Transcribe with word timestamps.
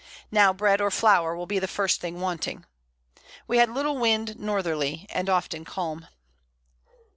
Now 0.31 0.51
Bread 0.51 0.81
or 0.81 0.89
Flower 0.89 1.35
will 1.35 1.45
be 1.45 1.59
the 1.59 1.67
first 1.67 2.01
thing 2.01 2.19
wanting. 2.19 2.65
We 3.47 3.57
had 3.59 3.69
little 3.69 3.99
Wind 3.99 4.39
Northerly, 4.39 5.05
and 5.11 5.29
often 5.29 5.63
calm. 5.63 6.07